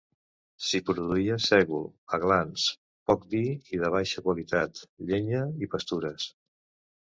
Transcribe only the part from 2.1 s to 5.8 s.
aglans, poc vi i de baixa qualitat, llenya i